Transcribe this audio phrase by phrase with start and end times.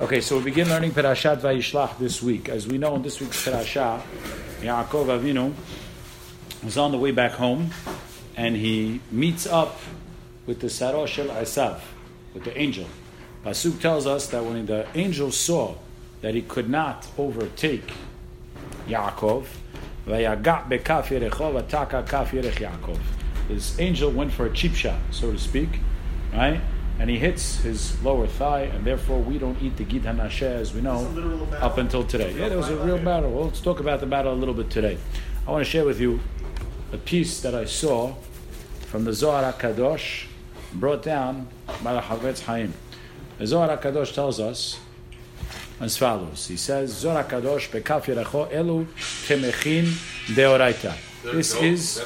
[0.00, 2.48] Okay, so we begin learning Perashat Vayishlach this week.
[2.48, 4.00] As we know in this week's Perashah,
[4.62, 5.52] Yaakov Avinu
[6.64, 7.70] was on the way back home,
[8.34, 9.78] and he meets up
[10.46, 11.80] with the Sarosh Shel Esav,
[12.32, 12.86] with the angel.
[13.44, 15.74] Pasuk tells us that when the angel saw
[16.22, 17.92] that he could not overtake
[18.88, 19.44] Yaakov.
[23.48, 25.68] This angel went for a cheap shot, so to speak,
[26.32, 26.62] right?
[27.00, 30.74] And he hits his lower thigh, and therefore we don't eat the Gid Hanasheh as
[30.74, 32.34] we know up until today.
[32.34, 33.30] Yeah, there was a real battle.
[33.30, 34.98] Well, let's talk about the battle a little bit today.
[35.48, 36.20] I want to share with you
[36.92, 38.12] a piece that I saw
[38.88, 40.26] from the Zohar HaKadosh
[40.74, 41.48] brought down
[41.82, 42.74] by the Hafetz Haim.
[43.38, 44.78] The Zohar HaKadosh tells us
[45.80, 46.48] as follows.
[46.48, 48.86] He says, Zohar HaKadosh bekaf yerecho elu
[49.26, 49.84] temechin
[50.34, 50.94] deoraita.
[51.22, 52.04] This is,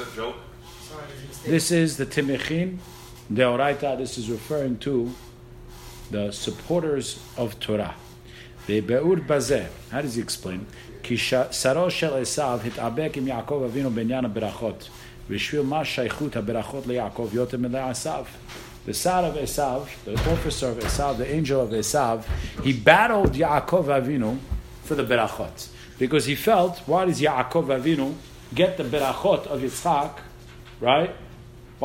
[1.44, 2.78] this is the temechin
[3.31, 5.11] Deoraita, this is referring to
[6.11, 7.95] the supporters of Torah.
[8.67, 10.65] The Be'ur Bazeh, how does he explain?
[11.03, 11.17] כי
[11.51, 14.89] שרו של עשיו התאבק עם יעקב אבינו בעניין הברכות,
[15.29, 18.25] בשביל מה שייכות הברכות ליעקב יותר מלעשיו.
[18.87, 22.23] The son of Esav, the officer of Esav, the angel of Esav,
[22.63, 24.37] he battled Yaakov Avinu
[24.83, 25.67] for the berachot.
[25.99, 28.15] Because he felt, why does Yaakov Avinu
[28.55, 30.13] get the berachot of Yitzchak,
[30.79, 31.13] right?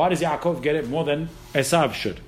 [0.00, 2.20] Why does Yaakov get it more than Esav should?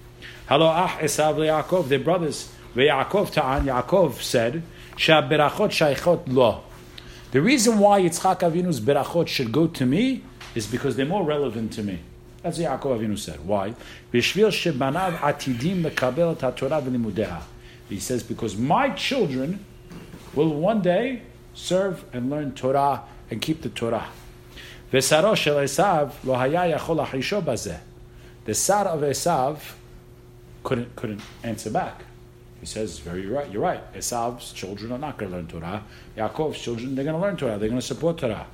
[0.46, 2.52] Hello, ah Esav Yaakov, they're brothers.
[2.76, 4.62] Yaakov ta'an, Yaakov said,
[6.28, 6.64] lo.
[7.30, 10.22] The reason why Yitzchak Avinu's berachot should go to me
[10.54, 12.00] is because they're more relevant to me.
[12.42, 13.40] That's what Yaakov Avinu said.
[13.46, 13.74] Why?
[17.88, 19.64] He says, because my children
[20.34, 21.22] will one day
[21.54, 24.08] serve and learn Torah and keep the Torah.
[24.92, 25.24] The sar
[28.86, 29.58] of Esav
[30.62, 32.02] couldn't, couldn't answer back.
[32.60, 33.92] He says, very right, you're right.
[33.94, 35.82] Esav's children are not going to learn Torah.
[36.16, 37.58] Yaakov's children, they're going to learn Torah.
[37.58, 38.46] They're going to support Torah.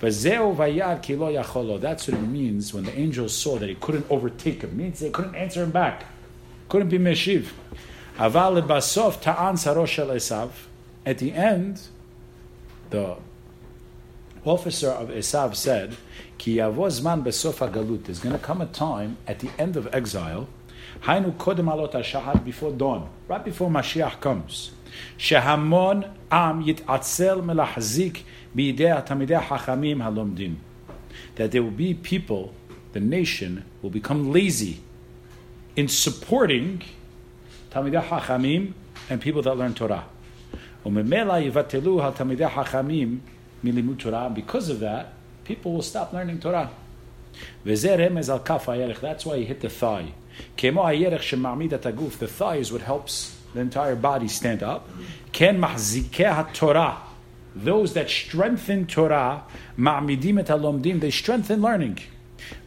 [0.00, 4.70] That's what it means when the angels saw that he couldn't overtake him.
[4.70, 6.04] It means they couldn't answer him back.
[6.68, 7.52] Couldn't be meshiv.
[11.06, 11.80] At the end,
[12.90, 13.16] the
[14.44, 15.96] officer of Esav said,
[16.38, 18.04] Ki zman besof galut.
[18.04, 20.48] There's going to come a time at the end of exile,
[21.02, 24.70] Hainu kodem alot shahad before dawn, right before Mashiach comes.
[25.18, 27.42] Shehamon am yit'atzel
[28.54, 30.56] tamidei hachamim halomdim.
[31.36, 32.54] That there will be people,
[32.92, 34.80] the nation will become lazy
[35.76, 36.82] in supporting
[37.70, 38.72] tamidei hachamim
[39.10, 40.06] and people that learn Torah.
[43.64, 44.30] Milimut Torah.
[44.32, 45.14] Because of that,
[45.44, 46.70] people will stop learning Torah.
[47.64, 47.84] That's
[49.26, 50.12] why he hit the thigh.
[50.58, 50.70] The
[52.28, 54.88] thigh is what helps the entire body stand up.
[55.32, 56.98] Torah.
[57.56, 59.44] Those that strengthen Torah,
[59.76, 61.98] they strengthen learning.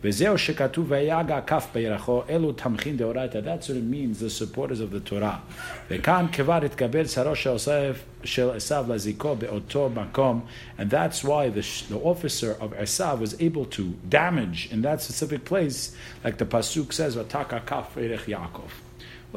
[0.02, 0.32] That's what
[3.78, 5.42] it means, the supporters of the Torah.
[5.90, 6.04] And
[10.90, 15.96] that's why the, the officer of Esav was able to damage in that specific place,
[16.24, 17.16] like the Pasuk says.
[17.16, 17.30] What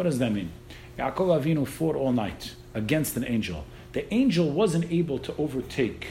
[0.05, 0.51] does that mean?
[0.99, 3.65] Yaakov Avinu fought all night against an angel.
[3.93, 6.09] The angel wasn't able to overtake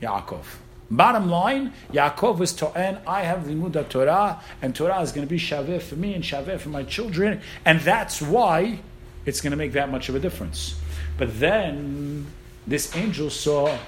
[0.00, 0.44] Yaakov.
[0.92, 5.38] Bottom line, Yaakov was to'en, I have Limuda Torah, and Torah is going to be
[5.38, 8.80] Shaveh for me and Shaveh for my children, and that's why
[9.24, 10.78] it's going to make that much of a difference.
[11.16, 12.26] But then
[12.66, 13.78] this angel saw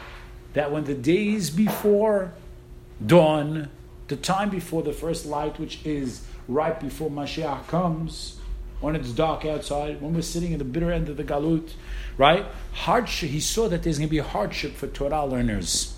[0.55, 2.33] that when the days before
[3.05, 3.69] dawn,
[4.09, 8.39] the time before the first light, which is right before Mashiach comes,
[8.81, 11.73] when it's dark outside, when we're sitting at the bitter end of the galut,
[12.17, 12.47] right?
[12.73, 13.29] Hardship.
[13.29, 15.94] He saw that there's going to be hardship for Torah learners.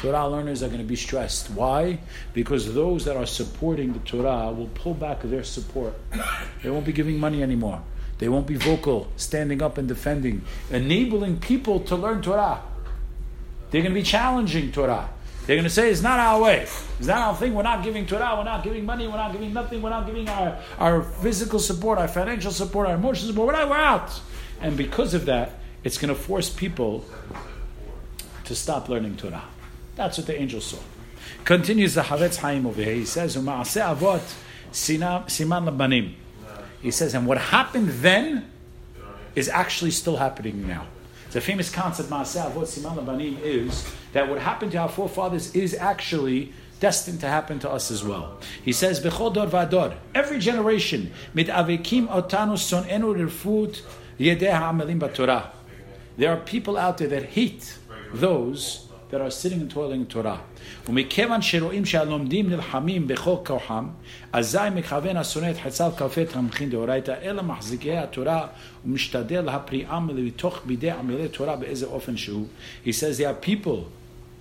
[0.00, 1.50] Torah learners are going to be stressed.
[1.50, 1.98] Why?
[2.32, 5.94] Because those that are supporting the Torah will pull back their support.
[6.62, 7.82] They won't be giving money anymore.
[8.18, 12.62] They won't be vocal, standing up and defending, enabling people to learn Torah.
[13.70, 15.10] They're going to be challenging Torah.
[15.46, 16.62] They're going to say, it's not our way.
[16.98, 17.54] It's not our thing.
[17.54, 18.34] We're not giving Torah.
[18.36, 19.06] We're not giving money.
[19.06, 19.80] We're not giving nothing.
[19.80, 23.48] We're not giving our, our physical support, our financial support, our emotional support.
[23.48, 24.20] We're, not, we're out.
[24.60, 25.52] And because of that,
[25.84, 27.04] it's going to force people
[28.44, 29.44] to stop learning Torah.
[29.96, 30.78] That's what the angel saw.
[31.44, 32.94] Continues the Hafetz Haim over here.
[32.94, 34.22] He says, "Umaaseh avot
[34.70, 36.12] siman labanim."
[36.82, 38.50] He says, and what happened then
[39.34, 40.86] is actually still happening now.
[41.32, 45.74] The famous concept, Maaseh avot siman labanim, is that what happened to our forefathers is
[45.74, 48.38] actually destined to happen to us as well.
[48.62, 53.82] He says, "Bechol dor vador." Every generation, mit avekim otanu son sonenu refut
[56.18, 57.78] There are people out there that hate
[58.12, 60.39] those that are sitting and toiling in Torah.
[60.89, 63.87] ומכיוון שרואים שהלומדים נלחמים בכל כוחם,
[64.33, 68.47] אזי מכוון השונא את חצל כלפי תמכין דאורייתא, אלא מחזיקי התורה
[68.85, 72.47] ומשתדל להפריעם לתוך בידי עמלי תורה באיזה אופן שהוא.
[72.85, 73.89] He says there are people,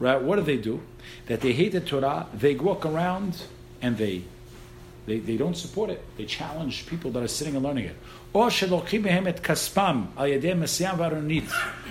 [0.01, 0.81] right, what do they do?
[1.29, 3.43] That they hate the Torah, they walk around
[3.83, 4.23] and they
[5.07, 6.01] they, they don't support it.
[6.17, 7.97] They challenge people that are sitting and learning it.
[8.33, 8.49] Or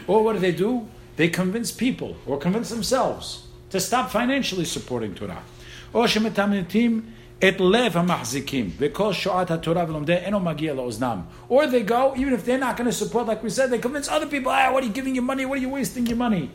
[0.07, 0.88] Or what do they do?
[1.16, 5.44] They convince people or convince themselves to stop financially supporting Torah.
[5.94, 6.07] Or
[7.44, 11.19] את לב המחזיקים, וכל שעת התורה ולומדי אינו מגיע לאוזנם.
[11.50, 14.10] Or they go, even if they're not going to support, like we said, they convince
[14.10, 15.46] other people, ah, what are you giving your money?
[15.46, 16.50] What are you wasting your money?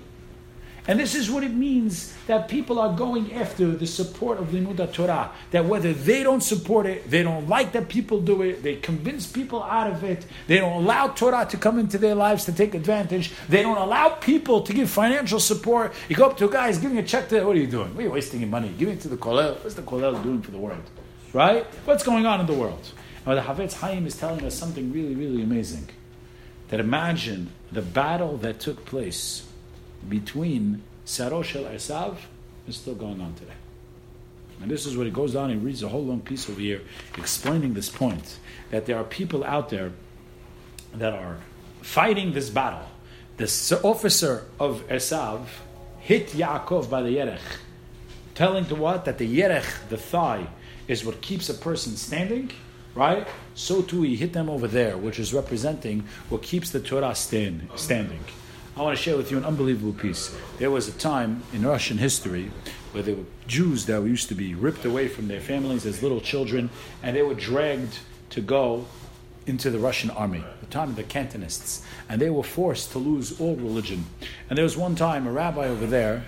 [0.89, 4.91] And this is what it means that people are going after the support of Limud
[4.91, 5.29] Torah.
[5.51, 9.27] That whether they don't support it, they don't like that people do it, they convince
[9.27, 12.73] people out of it, they don't allow Torah to come into their lives to take
[12.73, 15.93] advantage, they don't allow people to give financial support.
[16.09, 17.93] You go up to a guy, he's giving a check to, what are you doing?
[17.93, 18.73] What are you wasting your money?
[18.75, 19.63] Giving it to the Kollel.
[19.63, 20.89] What's the Kollel doing for the world?
[21.33, 21.67] Right?
[21.85, 22.93] What's going on in the world?
[23.27, 25.87] And the Hafetz Haim is telling us something really, really amazing.
[26.69, 29.45] That imagine the battle that took place
[30.07, 32.17] between Saro Shel Esav
[32.67, 33.53] is still going on today.
[34.61, 36.81] And this is what he goes on, he reads a whole long piece over here
[37.17, 38.39] explaining this point
[38.71, 39.91] that there are people out there
[40.93, 41.37] that are
[41.81, 42.87] fighting this battle.
[43.37, 45.45] The officer of Esav
[45.99, 47.39] hit Yaakov by the Yerech,
[48.35, 49.05] telling to what?
[49.05, 50.47] That the Yerech, the thigh,
[50.87, 52.51] is what keeps a person standing,
[52.95, 53.27] right?
[53.55, 57.69] So too he hit them over there, which is representing what keeps the Torah stand,
[57.75, 58.23] standing.
[58.79, 60.33] I want to share with you an unbelievable piece.
[60.57, 62.49] There was a time in Russian history
[62.93, 66.21] where there were Jews that used to be ripped away from their families as little
[66.21, 66.69] children,
[67.03, 67.99] and they were dragged
[68.29, 68.85] to go
[69.45, 73.37] into the Russian army, the time of the Cantonists, and they were forced to lose
[73.41, 74.05] all religion.
[74.49, 76.23] And there was one time a rabbi over there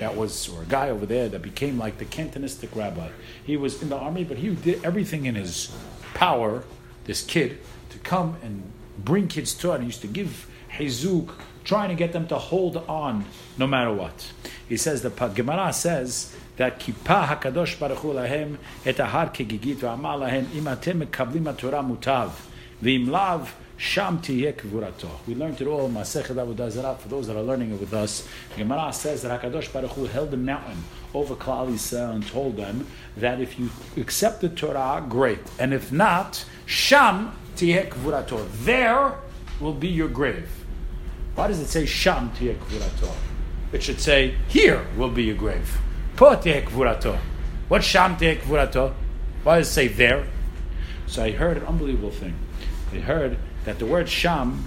[0.00, 3.10] that was, or a guy over there that became like the Cantonistic rabbi.
[3.44, 5.72] He was in the army, but he did everything in his
[6.14, 6.64] power,
[7.04, 7.60] this kid,
[7.90, 9.78] to come and bring kids to it.
[9.78, 11.30] He used to give Hezuk,
[11.64, 13.24] trying to get them to hold on
[13.58, 14.32] no matter what.
[14.68, 20.18] He says the Gemara says that kippah hakadosh baruch hu lahem et ahar kegigit v'amar
[20.18, 22.30] lahem im atem mekablim Torah mutav
[22.82, 25.08] v'im lav sham tiyeh kvurato.
[25.26, 28.28] We learned it all Masechet Avodah Zarah for those that are learning it with us.
[28.56, 32.86] Gemara says that Hakadosh Baruch Hu held the mountain over Klal Yisrael and told them
[33.16, 38.46] that if you accept the Torah, great, and if not, sham tiyeh kvurato.
[38.64, 39.18] There
[39.60, 40.61] will be your grave.
[41.34, 43.12] Why does it say Sham tiyeh kvurato?
[43.72, 45.78] It should say, Here will be your grave.
[46.16, 47.18] Po tiyeh.
[47.68, 48.92] What Sham tiyeh?
[49.42, 50.26] Why does it say there?
[51.06, 52.34] So I heard an unbelievable thing.
[52.92, 54.66] I heard that the word Sham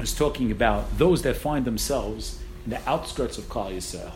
[0.00, 4.12] is talking about those that find themselves in the outskirts of Klal Yisrael.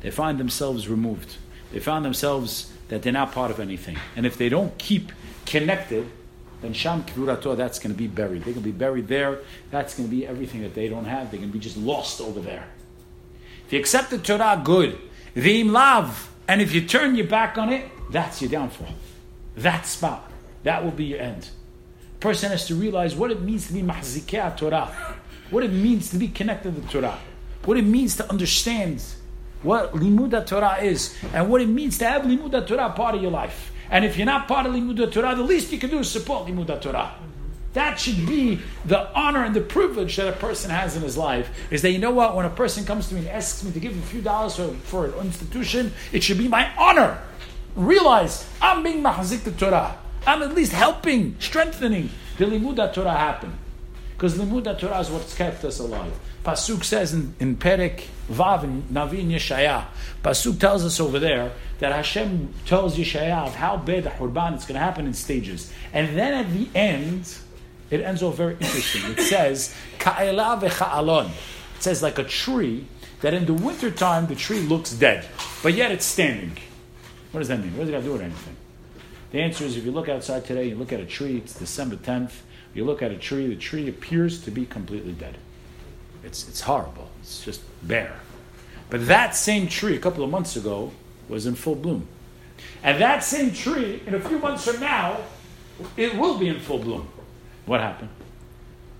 [0.00, 1.36] They find themselves removed.
[1.72, 3.98] They find themselves that they're not part of anything.
[4.16, 5.12] And if they don't keep
[5.46, 6.10] connected,
[6.60, 8.44] then Sham Kvurato, that's going to be buried.
[8.44, 9.40] They're going to be buried there.
[9.70, 11.30] That's going to be everything that they don't have.
[11.30, 12.66] They're going to be just lost over there.
[13.66, 14.98] If you accept the Torah, good.
[15.34, 18.88] V'im lav, and if you turn your back on it, that's your downfall.
[19.56, 20.30] That spot,
[20.62, 21.48] that will be your end.
[22.20, 25.18] Person has to realize what it means to be mahzikeh Torah,
[25.50, 27.18] what it means to be connected to Torah,
[27.64, 29.02] what it means to understand
[29.62, 33.30] what limuda Torah is, and what it means to have limuda Torah part of your
[33.30, 33.72] life.
[33.90, 36.46] And if you're not part of Limud Torah, the least you can do is support
[36.46, 37.14] Limud Torah.
[37.74, 41.50] That should be the honor and the privilege that a person has in his life.
[41.72, 42.36] Is that you know what?
[42.36, 44.56] When a person comes to me and asks me to give him a few dollars
[44.56, 47.20] for, for an institution, it should be my honor.
[47.74, 49.98] Realize I'm being mahazik the Torah.
[50.24, 53.58] I'm at least helping, strengthening the Limud Torah happen.
[54.16, 56.12] Because Limud Torah is what's kept us alive.
[56.44, 59.86] Pasuk says in, in Perek Vav in Navin Yeshaya,
[60.22, 64.64] Pasuk tells us over there that Hashem tells Yeshaya of how bad the Hurban is
[64.64, 65.72] going to happen in stages.
[65.94, 67.34] And then at the end,
[67.90, 69.10] it ends off very interesting.
[69.12, 71.30] It says, Ka'ela v'cha'alon.
[71.30, 72.86] It says like a tree
[73.22, 75.24] that in the wintertime the tree looks dead,
[75.62, 76.58] but yet it's standing.
[77.32, 77.72] What does that mean?
[77.72, 78.56] What does it got to do with anything?
[79.30, 81.96] The answer is if you look outside today, you look at a tree, it's December
[81.96, 82.32] 10th,
[82.74, 85.38] you look at a tree, the tree appears to be completely dead.
[86.24, 87.10] It's, it's horrible.
[87.20, 88.18] It's just bare.
[88.90, 90.92] But that same tree a couple of months ago
[91.28, 92.06] was in full bloom.
[92.82, 95.18] And that same tree, in a few months from now,
[95.96, 97.08] it will be in full bloom.
[97.66, 98.10] What happened?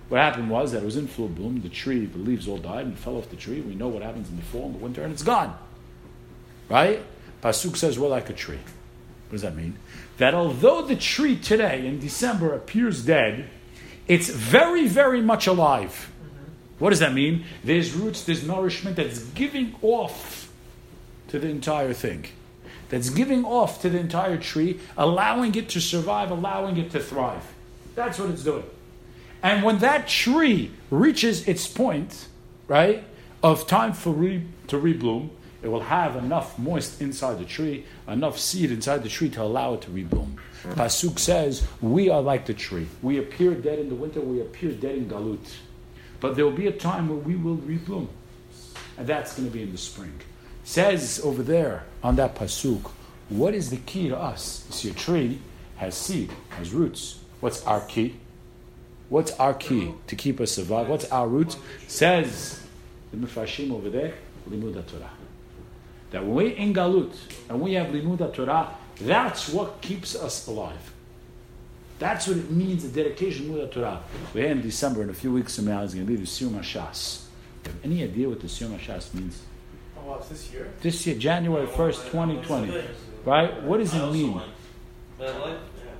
[0.08, 2.86] What happened was that it was in full bloom, the tree, the leaves all died
[2.86, 3.60] and fell off the tree.
[3.60, 5.56] We know what happens in the fall and the winter, and it's gone.
[6.68, 7.02] Right?
[7.42, 8.58] Pasuk says we're like a tree.
[9.28, 9.76] What does that mean?
[10.18, 13.48] That although the tree today in December appears dead,
[14.06, 16.10] it's very, very much alive.
[16.78, 17.44] What does that mean?
[17.62, 20.52] There's roots, there's nourishment that's giving off
[21.28, 22.26] to the entire thing.
[22.88, 27.42] That's giving off to the entire tree, allowing it to survive, allowing it to thrive.
[27.94, 28.64] That's what it's doing.
[29.42, 32.28] And when that tree reaches its point,
[32.66, 33.04] right,
[33.42, 35.30] of time for re- to rebloom,
[35.62, 39.74] it will have enough moist inside the tree, enough seed inside the tree to allow
[39.74, 40.36] it to rebloom.
[40.62, 42.86] Pasuk says, We are like the tree.
[43.02, 45.46] We appear dead in the winter, we appear dead in Galut.
[46.24, 48.08] But there will be a time where we will rebloom.
[48.96, 50.20] And that's going to be in the spring.
[50.64, 52.90] Says over there on that Pasuk,
[53.28, 54.64] what is the key to us?
[54.68, 55.38] You see, a tree
[55.76, 57.18] has seed, has roots.
[57.40, 58.14] What's our key?
[59.10, 60.88] What's our key to keep us alive?
[60.88, 61.58] What's our root?
[61.88, 62.58] Says
[63.10, 64.14] the Mefarshim over there,
[64.48, 65.10] Limud Torah.
[66.10, 67.14] That when we're in Galut
[67.50, 70.93] and we have Limud Torah, that's what keeps us alive.
[71.98, 74.02] That's what it means, the dedication of Torah.
[74.32, 76.58] We're in December, in a few weeks from now, is going to be the Siyum
[76.58, 77.24] HaShas.
[77.64, 79.40] You have any idea what the Siyum HaShas means?
[79.96, 80.72] Oh, wow, this year?
[80.80, 82.84] This year, January 1st, 2020.
[83.24, 83.62] Right?
[83.62, 84.40] What does it mean?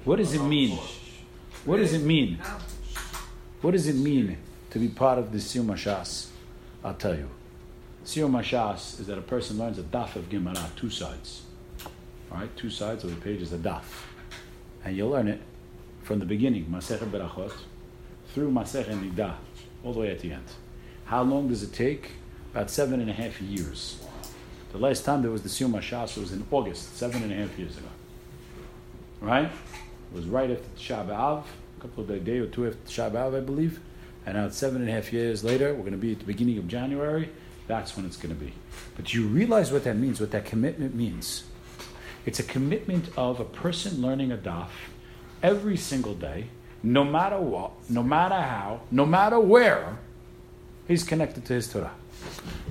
[0.04, 0.78] What does it mean?
[1.64, 2.38] What does it mean?
[3.60, 4.36] What does it mean
[4.70, 6.28] to be part of the Siyum HaShas?
[6.82, 7.30] I'll tell you.
[8.04, 11.42] Siyum HaShas is that a person learns a daf of Gemara, two sides.
[12.30, 13.84] All right, two sides of the page is a daf.
[14.84, 15.40] And you learn it
[16.04, 17.52] from the beginning, Masechet Berachot,
[18.34, 19.34] through Masechet Nida,
[19.82, 20.44] all the way at the end.
[21.06, 22.12] How long does it take?
[22.52, 24.00] About seven and a half years.
[24.73, 27.58] The last time there was the Siyum HaShas was in August, seven and a half
[27.58, 27.88] years ago.
[29.20, 29.46] Right?
[29.46, 31.42] It was right after Shabbat
[31.78, 33.80] a couple of a day or two after Shabbat, I believe.
[34.26, 35.73] And now it's seven and a half years later.
[35.73, 37.30] We're going to be at the beginning of January.
[37.66, 38.52] That's when it's going to be.
[38.94, 41.44] But do you realize what that means, what that commitment means.
[42.26, 44.68] It's a commitment of a person learning a daf
[45.44, 46.46] every single day,
[46.82, 49.98] no matter what, no matter how, no matter where,
[50.88, 51.92] he's connected to his Torah.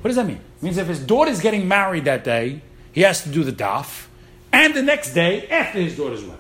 [0.02, 0.42] What does that mean?
[0.58, 2.62] It means if his daughter's getting married that day,
[2.92, 4.08] he has to do the daf,
[4.52, 6.40] and the next day after his daughter's wedding.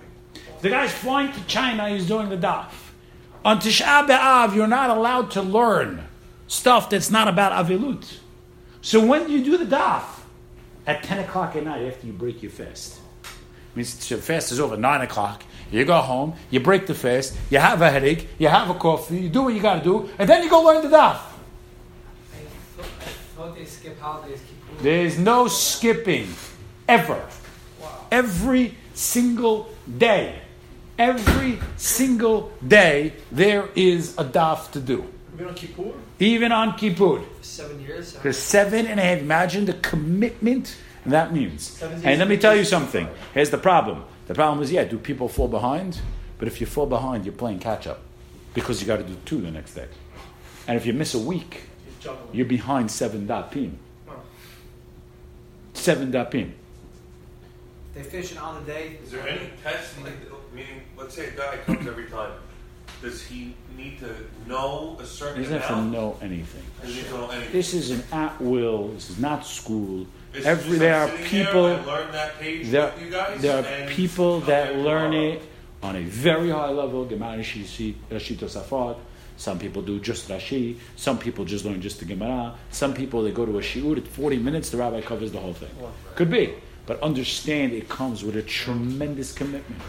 [0.62, 2.72] The guy's flying to China, he's doing the daf.
[3.46, 6.04] On Tisha B'Av, you're not allowed to learn
[6.48, 8.18] stuff that's not about Avilut.
[8.82, 10.04] So when do you do the daf?
[10.88, 13.00] At 10 o'clock at night after you break your fast.
[13.24, 15.44] It means your fast is over 9 o'clock.
[15.74, 19.22] You go home, you break the fast, you have a headache, you have a coffee,
[19.22, 21.20] you do what you got to do, and then you go learn the daf.
[24.82, 26.28] There's no skipping,
[26.88, 27.26] ever.
[28.12, 30.42] Every single day,
[31.00, 35.06] every single day, there is a daf to do.
[35.34, 35.92] Even on Kippur?
[36.20, 37.22] Even on Kippur.
[37.42, 38.16] Seven years?
[38.18, 39.20] For seven and a half.
[39.20, 40.76] Imagine the commitment
[41.06, 41.82] that means.
[41.82, 43.08] And let me tell you something.
[43.34, 44.06] Here's the problem.
[44.28, 46.00] The problem is, yeah, do people fall behind?
[46.38, 48.02] But if you fall behind, you're playing catch up
[48.54, 49.88] because you got to do two the next day.
[50.68, 51.64] And if you miss a week,
[52.32, 53.74] you're behind seven dapim.
[55.74, 56.52] Seven dapim.
[57.94, 58.98] They fish it on the day.
[59.04, 59.96] Is there any test?
[60.54, 62.32] Meaning, let's say a guy comes every time.
[63.02, 64.16] Does he need to
[64.48, 65.38] know a certain?
[65.38, 66.64] He doesn't have to know anything.
[66.82, 67.52] Does he to know anything?
[67.52, 68.90] This is an at will.
[68.90, 70.08] This is not school.
[70.34, 71.64] Is it Every there are people.
[71.64, 75.42] There, with you guys, there are people that learn it
[75.84, 77.06] on a very high level.
[77.06, 78.98] Gemara Rashi Tosafot.
[79.38, 80.78] Some people do just Rashi.
[80.96, 82.56] Some people just learn just the Gemara.
[82.72, 83.98] Some people they go to a shiur.
[83.98, 85.70] At forty minutes, the rabbi covers the whole thing.
[86.16, 86.54] Could be,
[86.86, 89.82] but understand it comes with a tremendous commitment.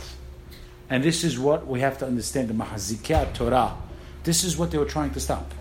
[0.91, 2.49] And this is what we have to understand.
[2.49, 3.77] The Mahazikah Torah.
[4.25, 5.53] This is what they were trying to stop.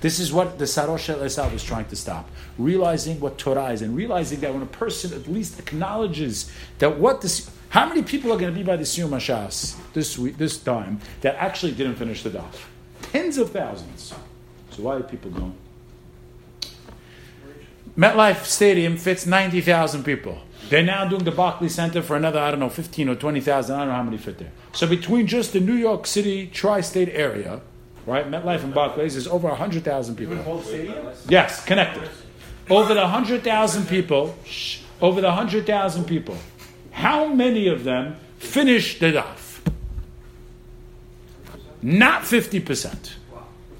[0.00, 2.30] This is what the Saro Shel Esav was trying to stop.
[2.58, 7.22] Realizing what Torah is and realizing that when a person at least acknowledges that what
[7.22, 10.58] this, how many people are going to be by the Siyum HaShas this week, this
[10.58, 12.64] time, that actually didn't finish the daf?
[13.02, 14.12] Tens of thousands.
[14.70, 15.56] So why are people going?
[17.96, 20.38] MetLife Stadium fits 90,000 people.
[20.68, 23.74] They're now doing the Barclays Center for another, I don't know, 15 or 20,000.
[23.74, 24.52] I don't know how many fit there.
[24.72, 27.62] So between just the New York City tri-state area,
[28.06, 30.34] right, MetLife and Barclays is over 100,000 people.
[30.34, 31.08] Even whole stadium?
[31.28, 32.08] Yes, connected.
[32.70, 36.36] Over the 100,000 people, shh, over the 100,000 people,
[36.90, 39.60] how many of them finished the daf?
[41.82, 43.14] Not 50%.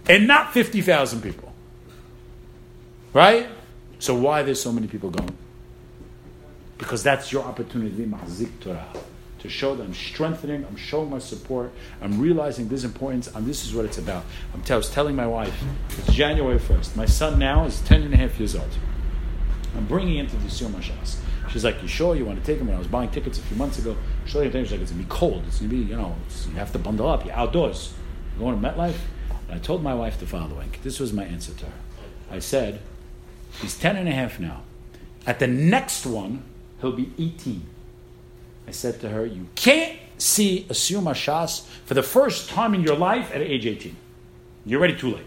[0.09, 1.53] And not 50,000 people.
[3.13, 3.49] Right?
[3.99, 5.37] So why there's so many people going?
[6.79, 8.87] Because that's your opportunity mahzik Torah.
[9.47, 11.71] To show that I'm strengthening, I'm showing my support,
[12.03, 14.25] I'm realizing this importance, and this is what it's about.
[14.53, 16.97] I'm tell- I was telling my wife, it's January 1st.
[16.97, 18.77] My son now is 10 and a half years old.
[19.77, 21.19] I'm bringing him to the Siyum HaShas.
[21.53, 22.67] She's like, you sure you want to take him?
[22.67, 25.05] When I was buying tickets a few months ago, she's like, she's like it's going
[25.05, 25.45] to be cold.
[25.47, 26.17] It's going to be, you know,
[26.49, 27.25] you have to bundle up.
[27.25, 27.95] You're outdoors.
[28.37, 28.99] You're Going to MetLife?
[29.49, 30.73] And I told my wife the following.
[30.83, 31.73] This was my answer to her.
[32.33, 32.81] I said,
[33.61, 34.63] he's 10 and a half now.
[35.25, 36.43] At the next one,
[36.81, 37.65] he'll be 18.
[38.67, 42.83] I said to her, you can't see a Siyum Shas for the first time in
[42.83, 43.97] your life at age 18.
[44.65, 45.27] You're already too late.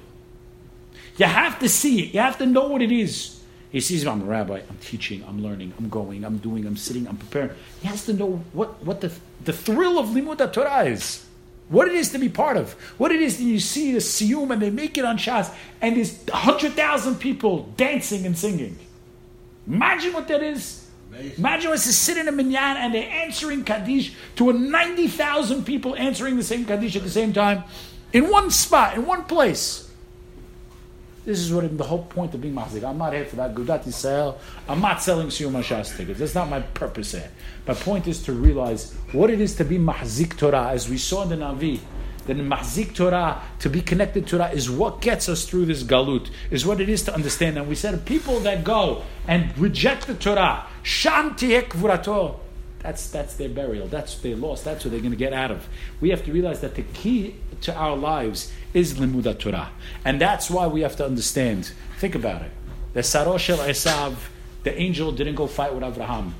[1.17, 2.13] You have to see it.
[2.13, 3.39] You have to know what it is.
[3.72, 7.08] He sees I'm a rabbi, I'm teaching, I'm learning, I'm going, I'm doing, I'm sitting,
[7.08, 7.51] I'm preparing.
[7.81, 9.12] He has to know what, what the,
[9.46, 11.25] the thrill of Limud Torah is.
[11.67, 12.74] What it is to be part of.
[12.98, 15.98] What it is that you see the Siyum and they make it on Shas and
[15.98, 18.79] there's 100,000 people dancing and singing.
[19.67, 20.88] Imagine what that is.
[21.10, 21.39] Amazing.
[21.39, 25.96] Imagine us to sit in a minyan and they're answering Kaddish to a 90,000 people
[25.96, 27.63] answering the same Kaddish at the same time
[28.13, 29.89] in one spot, in one place.
[31.25, 32.84] This is what the whole point of being mahzik.
[32.84, 34.38] I'm not here for that Gudat Yisrael.
[34.68, 36.20] I'm not selling Siyum tickets.
[36.20, 37.30] That's not my purpose here.
[37.68, 41.24] My point is to realize what it is to be mahzik Torah, as we saw
[41.24, 41.80] in the Navi.
[42.27, 45.83] That in mahzik Torah, to be connected to Torah, is what gets us through this
[45.83, 46.29] galut.
[46.51, 47.57] Is what it is to understand.
[47.57, 52.39] And we said people that go and reject the Torah, sham vurato.
[52.79, 53.88] That's that's their burial.
[53.88, 54.61] That's their loss.
[54.61, 55.67] That's what they're going to get out of.
[55.99, 59.71] We have to realize that the key to our lives is Limuda Torah.
[60.05, 61.71] And that's why we have to understand.
[61.97, 62.51] Think about it.
[62.93, 64.15] The Sarosh Shel Esav,
[64.63, 66.35] the angel didn't go fight with Abraham.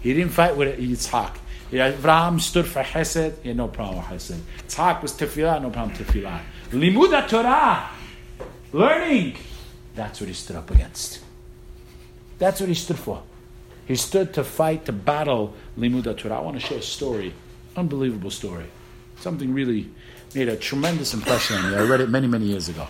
[0.00, 1.36] He didn't fight with Yitzhak.
[1.78, 4.40] Abraham stood for Hesed, he had no problem with Hesed.
[4.66, 6.40] Yitzhak was Tefillah, no problem with Tefillah.
[6.72, 7.90] Limuda Torah,
[8.72, 9.36] learning,
[9.94, 11.20] that's what he stood up against.
[12.38, 13.22] That's what he stood for.
[13.86, 16.38] He stood to fight, to battle Limuda Torah.
[16.38, 17.34] I want to share a story,
[17.76, 18.66] unbelievable story.
[19.20, 19.90] Something really
[20.34, 21.76] made a tremendous impression on me.
[21.76, 22.86] I read it many, many years ago.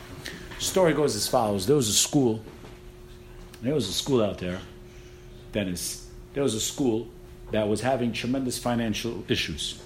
[0.58, 2.42] The story goes as follows There was a school,
[3.62, 4.60] there was a school out there,
[5.52, 6.06] Dennis.
[6.32, 7.08] There was a school
[7.52, 9.80] that was having tremendous financial issues.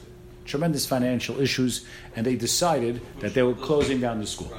[0.45, 4.53] Tremendous financial issues, and they decided that they were closing down the school.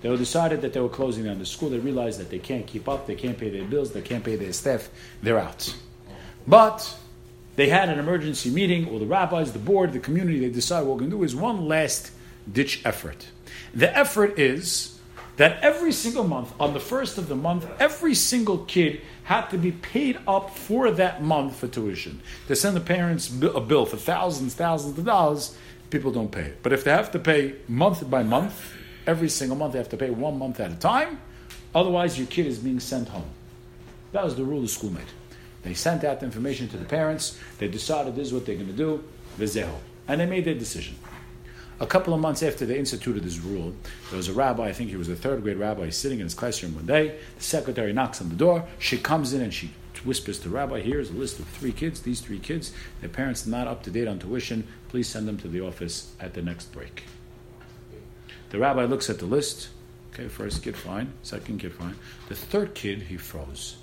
[0.00, 1.70] They decided that they were closing down the school.
[1.70, 4.34] They realized that they can't keep up, they can't pay their bills, they can't pay
[4.34, 4.90] their staff,
[5.22, 5.74] they're out.
[6.46, 6.96] But
[7.54, 10.94] they had an emergency meeting, all the rabbis, the board, the community, they decided what
[10.94, 12.10] we're going to do is one last
[12.50, 13.28] ditch effort.
[13.74, 14.91] The effort is
[15.42, 19.58] that every single month, on the first of the month, every single kid had to
[19.58, 22.20] be paid up for that month for tuition.
[22.46, 25.58] They send the parents a bill for thousands, thousands of dollars,
[25.90, 26.62] people don't pay it.
[26.62, 28.72] But if they have to pay month by month,
[29.04, 31.20] every single month they have to pay one month at a time,
[31.74, 33.28] otherwise your kid is being sent home.
[34.12, 35.10] That was the rule the school made.
[35.64, 38.68] They sent out the information to the parents, they decided this is what they're going
[38.68, 39.02] to do,
[39.40, 39.74] vizeho.
[40.06, 40.94] And they made their decision.
[41.82, 43.74] A couple of months after they instituted this rule,
[44.08, 46.32] there was a rabbi, I think he was a third grade rabbi, sitting in his
[46.32, 47.18] classroom one day.
[47.36, 48.64] The secretary knocks on the door.
[48.78, 49.72] She comes in and she
[50.04, 52.02] whispers to rabbi, Here's a list of three kids.
[52.02, 54.64] These three kids, their parents are not up to date on tuition.
[54.90, 57.02] Please send them to the office at the next break.
[58.50, 59.70] The rabbi looks at the list.
[60.14, 61.12] Okay, first kid, fine.
[61.24, 61.96] Second kid, fine.
[62.28, 63.76] The third kid, he froze.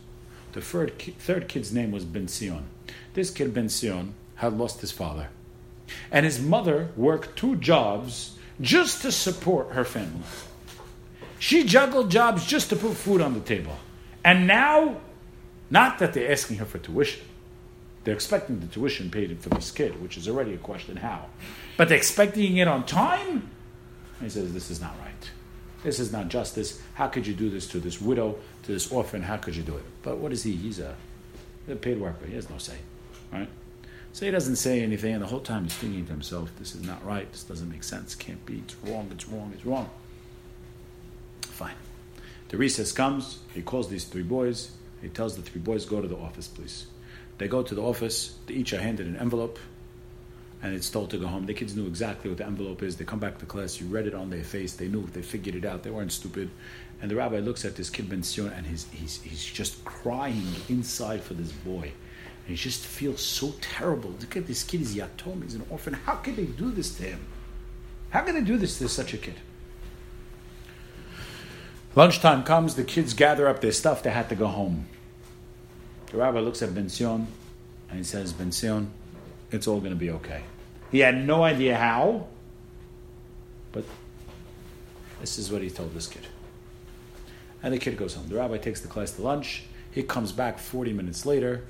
[0.53, 2.65] The third, third kid's name was Ben Sion.
[3.13, 5.27] This kid, Ben Sion, had lost his father.
[6.11, 10.23] And his mother worked two jobs just to support her family.
[11.39, 13.77] She juggled jobs just to put food on the table.
[14.23, 14.97] And now,
[15.69, 17.23] not that they're asking her for tuition,
[18.03, 21.25] they're expecting the tuition paid for this kid, which is already a question how.
[21.77, 23.49] But they're expecting it on time?
[24.21, 25.31] he says, This is not right.
[25.83, 26.81] This is not justice.
[26.95, 29.21] How could you do this to this widow, to this orphan?
[29.21, 29.83] How could you do it?
[30.03, 30.51] But what is he?
[30.51, 30.95] He's a,
[31.69, 32.25] a paid worker.
[32.25, 32.77] He has no say.
[33.31, 33.47] Right?
[34.11, 36.83] So he doesn't say anything, and the whole time he's thinking to himself, this is
[36.83, 39.89] not right, this doesn't make sense, can't be, it's wrong, it's wrong, it's wrong.
[41.41, 41.75] Fine.
[42.49, 46.07] The recess comes, he calls these three boys, he tells the three boys, go to
[46.07, 46.87] the office, please.
[47.37, 49.59] They go to the office, they each are handed an envelope,
[50.61, 51.45] and it's told to go home.
[51.45, 52.97] The kids knew exactly what the envelope is.
[52.97, 55.55] They come back to class, you read it on their face, they knew, they figured
[55.55, 56.49] it out, they weren't stupid.
[57.01, 60.47] And the rabbi looks at this kid Ben Sion, and he's, he's, he's just crying
[60.67, 61.93] inside for this boy.
[62.49, 64.09] And he just feels so terrible.
[64.19, 65.93] Look at this kid, he's yatom, he's an orphan.
[65.93, 67.19] How can they do this to him?
[68.09, 69.35] How can they do this to such a kid?
[71.93, 74.87] Lunchtime comes, the kids gather up their stuff, they had to go home.
[76.07, 77.27] The rabbi looks at Ben Sion
[77.87, 78.89] and he says, Ben Sion,
[79.51, 80.41] it's all going to be okay.
[80.91, 82.25] He had no idea how,
[83.71, 83.83] but
[85.21, 86.25] this is what he told this kid.
[87.61, 88.27] And the kid goes home.
[88.27, 89.65] The rabbi takes the class to lunch.
[89.91, 91.65] He comes back 40 minutes later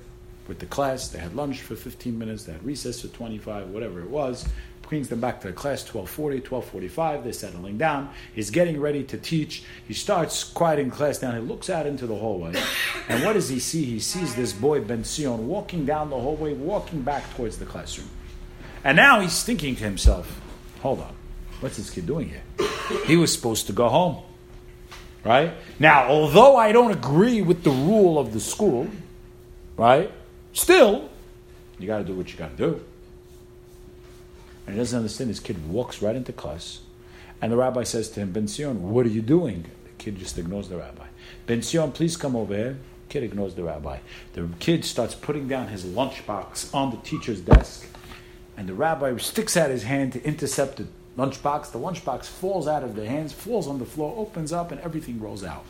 [0.49, 1.07] with the class.
[1.07, 2.43] They had lunch for 15 minutes.
[2.43, 4.45] They had recess for 25, whatever it was.
[4.81, 7.23] Brings them back to the class 1240, 1245.
[7.23, 8.09] They're settling down.
[8.33, 9.63] He's getting ready to teach.
[9.87, 11.35] He starts quieting class down.
[11.35, 12.55] He looks out into the hallway.
[13.07, 13.85] And what does he see?
[13.85, 18.09] He sees this boy, Ben Sion, walking down the hallway, walking back towards the classroom.
[18.83, 20.41] And now he's thinking to himself,
[20.81, 21.15] hold on.
[21.59, 22.67] What's this kid doing here?
[23.05, 24.23] He was supposed to go home.
[25.23, 25.53] Right?
[25.77, 28.87] Now, although I don't agree with the rule of the school,
[29.77, 30.11] right?
[30.53, 31.09] Still,
[31.77, 32.85] you got to do what you got to do.
[34.65, 35.29] And he doesn't understand.
[35.29, 36.81] This kid walks right into class,
[37.41, 39.63] and the rabbi says to him, Ben Sion, what are you doing?
[39.63, 41.07] The kid just ignores the rabbi.
[41.47, 42.77] Ben Sion, please come over here.
[43.09, 43.97] Kid ignores the rabbi.
[44.33, 47.87] The kid starts putting down his lunchbox on the teacher's desk,
[48.55, 50.85] and the rabbi sticks out his hand to intercept the
[51.17, 51.71] lunchbox.
[51.71, 55.19] The lunchbox falls out of their hands, falls on the floor, opens up, and everything
[55.19, 55.65] rolls out.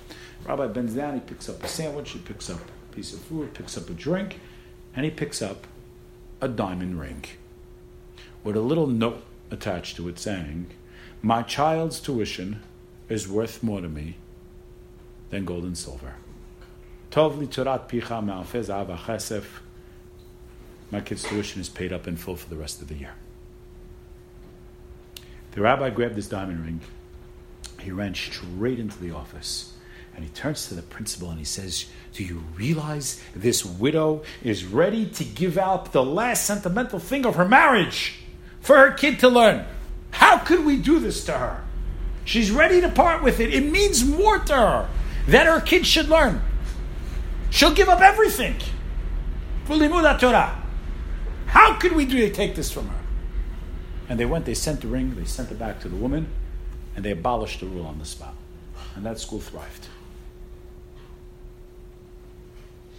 [0.45, 3.53] Rabbi bends down, he picks up a sandwich, he picks up a piece of food,
[3.53, 4.39] picks up a drink,
[4.99, 5.65] and he picks up
[6.41, 7.23] a diamond ring
[8.43, 10.67] with a little note attached to it saying,
[11.21, 12.61] My child's tuition
[13.07, 14.17] is worth more to me
[15.29, 16.15] than gold and silver.
[17.11, 19.45] Picha.
[20.91, 23.13] My kid's tuition is paid up in full for the rest of the year.
[25.51, 26.81] The rabbi grabbed this diamond ring.
[27.79, 29.75] He ran straight into the office.
[30.19, 34.65] And he turns to the principal and he says, Do you realize this widow is
[34.65, 38.19] ready to give up the last sentimental thing of her marriage
[38.59, 39.65] for her kid to learn?
[40.11, 41.63] How could we do this to her?
[42.25, 43.53] She's ready to part with it.
[43.53, 44.89] It means more to her
[45.29, 46.41] that her kid should learn.
[47.49, 48.57] She'll give up everything
[50.19, 50.61] Torah.
[51.45, 52.99] How could we do take this from her?
[54.09, 56.27] And they went, they sent the ring, they sent it back to the woman,
[56.97, 58.35] and they abolished the rule on the spot.
[58.97, 59.87] And that school thrived.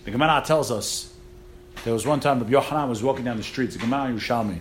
[0.05, 1.13] The Gemara tells us
[1.85, 4.61] there was one time Rabbi Yochanan was walking down the streets, the Gemara Yerushalmi,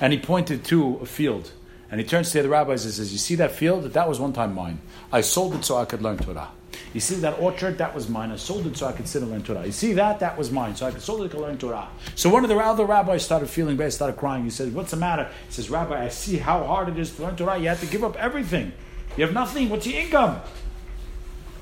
[0.00, 1.52] and he pointed to a field.
[1.90, 3.84] And he turns to the other rabbis and says, You see that field?
[3.84, 4.80] That was one time mine.
[5.12, 6.48] I sold it so I could learn Torah.
[6.92, 7.78] You see that orchard?
[7.78, 8.32] That was mine.
[8.32, 9.64] I sold it so I could sit and learn Torah.
[9.64, 10.20] You see that?
[10.20, 10.74] That was mine.
[10.74, 11.88] So I could sold it to learn Torah.
[12.14, 14.44] So one of the other rabbis started feeling bad, started crying.
[14.44, 15.28] He says, What's the matter?
[15.46, 17.58] He says, Rabbi, I see how hard it is to learn Torah.
[17.58, 18.72] You have to give up everything.
[19.16, 19.68] You have nothing.
[19.68, 20.40] What's your income?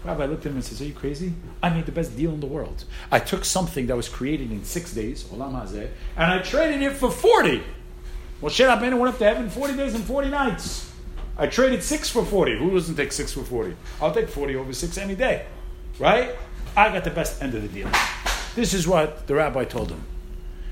[0.05, 1.33] Rabbi looked at him and says, Are you crazy?
[1.63, 2.85] I made the best deal in the world.
[3.11, 6.95] I took something that was created in six days, Olam Hazeh, and I traded it
[6.95, 7.63] for 40.
[8.41, 10.91] Well, Moshe Rabbeinu went up to heaven 40 days and 40 nights.
[11.39, 12.59] I traded six for 40.
[12.59, 13.77] Who doesn't take six for 40?
[14.01, 15.47] I'll take 40 over six any day.
[15.99, 16.35] Right?
[16.77, 17.89] I got the best end of the deal.
[18.55, 20.05] This is what the rabbi told him.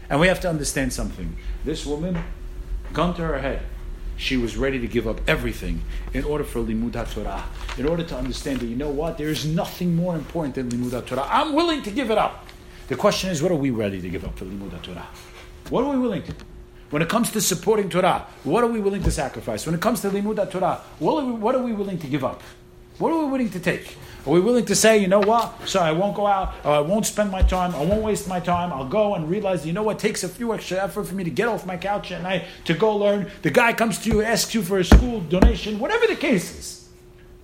[0.09, 1.37] And we have to understand something.
[1.65, 2.19] This woman,
[2.93, 3.63] gun to her head,
[4.17, 7.45] she was ready to give up everything in order for Limud Torah,
[7.79, 11.07] in order to understand that, you know what, there is nothing more important than Limud
[11.07, 11.27] Torah.
[11.31, 12.47] I'm willing to give it up.
[12.89, 15.07] The question is, what are we ready to give up for Limud Torah?
[15.69, 16.35] What are we willing to
[16.91, 19.65] when it comes to supporting Torah, what are we willing to sacrifice?
[19.65, 22.25] When it comes to Limud Torah, what are, we, what are we willing to give
[22.25, 22.43] up?
[22.99, 23.97] What are we willing to take?
[24.27, 25.67] Are we willing to say, you know what?
[25.67, 28.39] Sorry, I won't go out, or I won't spend my time, I won't waste my
[28.39, 28.71] time.
[28.71, 29.97] I'll go and realize, you know what?
[29.97, 32.45] It takes a few extra effort for me to get off my couch at night
[32.67, 33.31] to go learn.
[33.41, 36.89] The guy comes to you, asks you for a school donation, whatever the case is.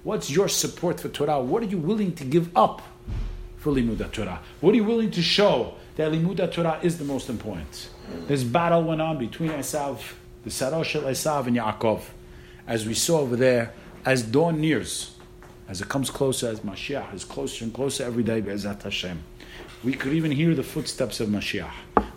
[0.04, 1.40] What's your support for Torah?
[1.40, 2.82] What are you willing to give up
[3.56, 4.40] for Limud Torah?
[4.60, 7.88] What are you willing to show that Limud Torah is the most important?
[8.28, 9.98] This battle went on between Esav,
[10.44, 12.02] the Sarosh Esav and Yaakov.
[12.68, 13.72] As we saw over there,
[14.04, 15.15] as dawn nears,
[15.68, 19.22] as it comes closer, as Mashiach is closer and closer every day, Be'ezat Hashem.
[19.84, 21.72] We could even hear the footsteps of Mashiach.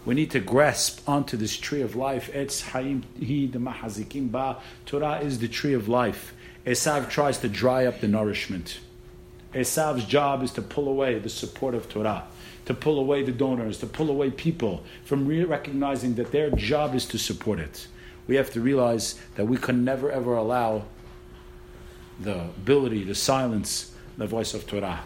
[0.06, 2.32] We need to grasp onto this tree of life.
[2.34, 4.58] Etz Hayim Hi Mahazikim Ba.
[4.86, 6.34] Torah is the tree of life.
[6.66, 8.80] Esav tries to dry up the nourishment.
[9.54, 12.26] Esav's job is to pull away the support of Torah
[12.70, 16.94] to pull away the donors, to pull away people from re- recognizing that their job
[16.94, 17.88] is to support it.
[18.28, 20.84] We have to realize that we can never ever allow
[22.20, 25.04] the ability to silence the voice of Torah.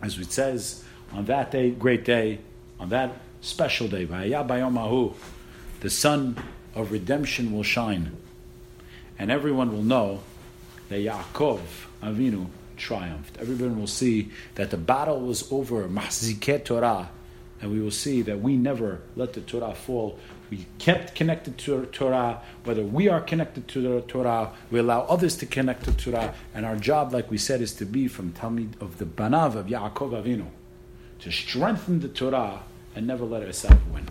[0.00, 2.38] As it says, on that day, great day,
[2.80, 6.36] on that special day, the sun
[6.74, 8.16] of redemption will shine.
[9.18, 10.20] And everyone will know
[10.88, 11.60] that Yaakov
[12.02, 13.36] Avinu triumphed.
[13.40, 17.10] Everyone will see that the battle was over, Mahziket Torah,
[17.60, 20.18] and we will see that we never let the Torah fall.
[20.50, 25.36] We kept connected to Torah, whether we are connected to the Torah, we allow others
[25.38, 28.80] to connect to Torah, and our job, like we said, is to be from Talmid
[28.80, 30.46] of the Banav of Yaakov Avinu,
[31.20, 32.62] to strengthen the Torah
[32.94, 34.08] and never let it win.